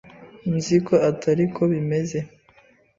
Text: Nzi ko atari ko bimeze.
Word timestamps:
Nzi 0.55 0.77
ko 0.87 0.95
atari 1.09 1.43
ko 1.55 1.61
bimeze. 1.71 2.19